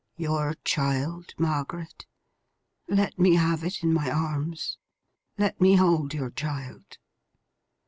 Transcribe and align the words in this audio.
Your 0.17 0.55
child, 0.65 1.35
Margaret? 1.37 2.07
Let 2.87 3.19
me 3.19 3.35
have 3.35 3.63
it 3.63 3.83
in 3.83 3.93
my 3.93 4.09
arms. 4.09 4.79
Let 5.37 5.61
me 5.61 5.75
hold 5.75 6.15
your 6.15 6.31
child. 6.31 6.97